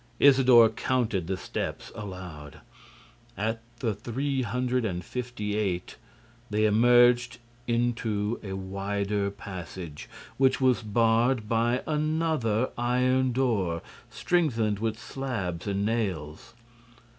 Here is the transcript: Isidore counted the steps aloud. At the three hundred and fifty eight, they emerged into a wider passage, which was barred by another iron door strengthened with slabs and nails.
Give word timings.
Isidore 0.19 0.69
counted 0.69 1.27
the 1.27 1.37
steps 1.37 1.91
aloud. 1.93 2.61
At 3.37 3.61
the 3.81 3.93
three 3.93 4.41
hundred 4.41 4.83
and 4.83 5.05
fifty 5.05 5.55
eight, 5.55 5.95
they 6.49 6.65
emerged 6.65 7.37
into 7.67 8.39
a 8.41 8.53
wider 8.53 9.29
passage, 9.29 10.09
which 10.37 10.59
was 10.59 10.81
barred 10.81 11.47
by 11.47 11.83
another 11.85 12.71
iron 12.79 13.31
door 13.31 13.83
strengthened 14.09 14.79
with 14.79 14.97
slabs 14.97 15.67
and 15.67 15.85
nails. 15.85 16.55